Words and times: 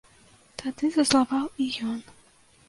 Тады 0.61 0.89
зазлаваў 0.95 1.45
і 1.67 1.69
ён. 1.91 2.01